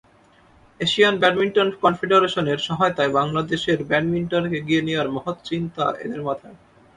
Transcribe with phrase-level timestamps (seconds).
[0.79, 6.57] Asian badminton কনফেডারেশনের সহায়তায় বাংলাদেশের ব্যাডমিন্টনকে এগিয়ে নেওয়ার মহৎ চিন্তা এদের মাথায়।